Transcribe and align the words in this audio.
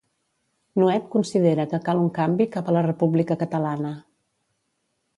Nuet 0.83 1.05
considera 1.17 1.67
que 1.75 1.81
cal 1.89 2.03
un 2.05 2.09
canvi 2.17 2.49
cap 2.57 2.73
a 2.73 2.77
la 2.79 2.85
república 2.91 3.41
catalana. 3.45 3.97